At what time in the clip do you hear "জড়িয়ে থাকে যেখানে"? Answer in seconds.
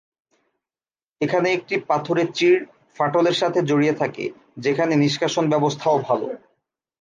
3.69-4.93